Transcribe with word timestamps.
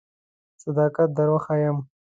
صداقت 0.63 1.09
در 1.17 1.27
وښیم. 1.33 1.77